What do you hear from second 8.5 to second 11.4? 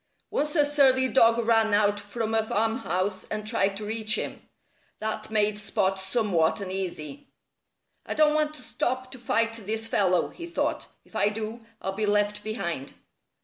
to stop to fight this fellow," he thought. "If I